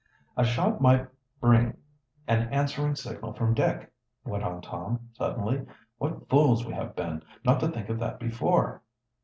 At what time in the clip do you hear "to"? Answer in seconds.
7.59-7.67